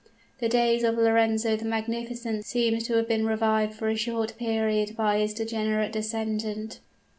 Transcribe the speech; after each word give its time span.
The 0.39 0.49
days 0.49 0.81
of 0.83 0.95
Lorenzo 0.97 1.55
the 1.55 1.65
Magnificent 1.65 2.43
seemed 2.43 2.83
to 2.85 2.95
have 2.95 3.07
been 3.07 3.23
revived 3.27 3.75
for 3.75 3.87
a 3.87 3.95
short 3.95 4.35
period 4.39 4.97
by 4.97 5.19
his 5.19 5.31
degenerate 5.35 5.91
descendant. 5.91 6.79